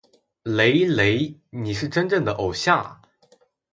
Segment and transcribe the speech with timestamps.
[0.57, 1.39] 雷雷！
[1.51, 3.01] 你是真正的偶像啊！